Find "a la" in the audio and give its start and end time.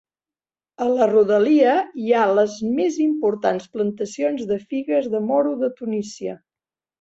0.85-1.07